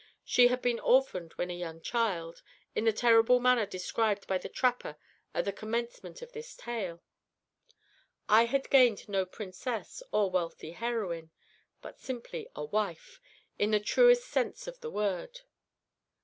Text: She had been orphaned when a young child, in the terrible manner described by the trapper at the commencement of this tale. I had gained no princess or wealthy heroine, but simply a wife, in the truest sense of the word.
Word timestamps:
She 0.25 0.47
had 0.47 0.63
been 0.63 0.79
orphaned 0.79 1.33
when 1.33 1.51
a 1.51 1.55
young 1.55 1.79
child, 1.79 2.41
in 2.73 2.85
the 2.85 2.91
terrible 2.91 3.39
manner 3.39 3.67
described 3.67 4.25
by 4.25 4.39
the 4.39 4.49
trapper 4.49 4.97
at 5.31 5.45
the 5.45 5.53
commencement 5.53 6.23
of 6.23 6.31
this 6.31 6.55
tale. 6.55 7.03
I 8.27 8.45
had 8.45 8.71
gained 8.71 9.07
no 9.07 9.27
princess 9.27 10.01
or 10.11 10.31
wealthy 10.31 10.71
heroine, 10.71 11.29
but 11.83 11.99
simply 11.99 12.47
a 12.55 12.65
wife, 12.65 13.21
in 13.59 13.69
the 13.69 13.79
truest 13.79 14.25
sense 14.25 14.65
of 14.65 14.79
the 14.79 14.89
word. 14.89 15.41